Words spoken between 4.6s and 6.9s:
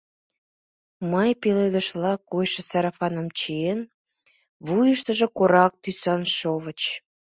вуйыштыжо корак тӱсан шовыч.